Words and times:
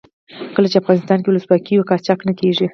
کله 0.55 0.67
چې 0.71 0.79
افغانستان 0.81 1.17
کې 1.19 1.27
ولسواکي 1.29 1.73
وي 1.75 1.87
قاچاق 1.89 2.19
نه 2.27 2.33
کیږي. 2.39 2.67